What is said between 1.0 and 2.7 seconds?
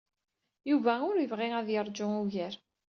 ur yebɣi ad yeṛju ugar.